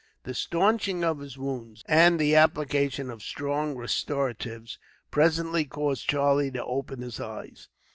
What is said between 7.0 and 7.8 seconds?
his eyes.